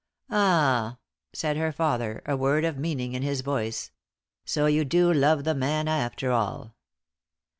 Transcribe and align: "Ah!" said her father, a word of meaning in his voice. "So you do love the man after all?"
"Ah!" 0.31 0.97
said 1.31 1.57
her 1.57 1.71
father, 1.71 2.23
a 2.25 2.35
word 2.35 2.65
of 2.65 2.75
meaning 2.75 3.13
in 3.13 3.21
his 3.21 3.41
voice. 3.41 3.91
"So 4.45 4.65
you 4.65 4.83
do 4.83 5.13
love 5.13 5.43
the 5.43 5.53
man 5.53 5.87
after 5.87 6.31
all?" 6.31 6.73